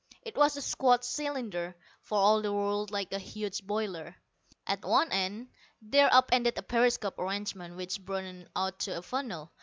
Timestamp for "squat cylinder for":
0.63-2.17